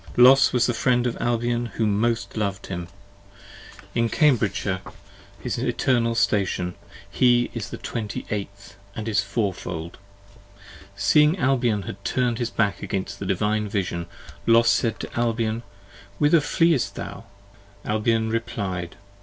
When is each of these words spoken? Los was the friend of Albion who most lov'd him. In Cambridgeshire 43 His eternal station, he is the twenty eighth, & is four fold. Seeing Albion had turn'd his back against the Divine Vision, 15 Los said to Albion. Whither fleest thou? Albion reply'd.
Los 0.17 0.51
was 0.51 0.65
the 0.65 0.73
friend 0.73 1.05
of 1.05 1.15
Albion 1.21 1.67
who 1.75 1.85
most 1.85 2.35
lov'd 2.35 2.65
him. 2.65 2.87
In 3.93 4.09
Cambridgeshire 4.09 4.79
43 4.83 4.93
His 5.43 5.57
eternal 5.59 6.15
station, 6.15 6.73
he 7.07 7.51
is 7.53 7.69
the 7.69 7.77
twenty 7.77 8.25
eighth, 8.31 8.77
& 8.95 8.95
is 8.97 9.21
four 9.21 9.53
fold. 9.53 9.99
Seeing 10.95 11.37
Albion 11.37 11.83
had 11.83 12.03
turn'd 12.03 12.39
his 12.39 12.49
back 12.49 12.81
against 12.81 13.19
the 13.19 13.27
Divine 13.27 13.69
Vision, 13.69 14.07
15 14.47 14.53
Los 14.55 14.69
said 14.71 14.99
to 15.01 15.19
Albion. 15.19 15.61
Whither 16.17 16.41
fleest 16.41 16.95
thou? 16.95 17.25
Albion 17.85 18.31
reply'd. 18.31 18.95